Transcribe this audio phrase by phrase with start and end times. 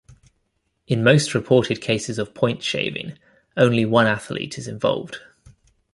[0.87, 3.19] In most reported cases of point shaving,
[3.55, 5.17] only one athlete is involved.